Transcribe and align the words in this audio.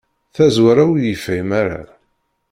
Tazwara 0.35 0.83
ur 0.91 0.99
yefhim 1.03 1.49
ara. 1.61 1.81